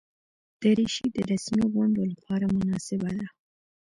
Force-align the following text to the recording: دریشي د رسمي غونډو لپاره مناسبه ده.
دریشي 0.61 1.07
د 1.15 1.17
رسمي 1.31 1.65
غونډو 1.73 2.03
لپاره 2.11 2.45
مناسبه 2.55 3.09
ده. 3.17 3.27